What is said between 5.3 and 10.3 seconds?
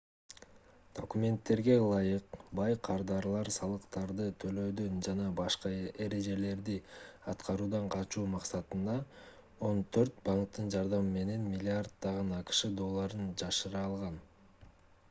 башка эрежелерди аткаруудан качуу максатында он төрт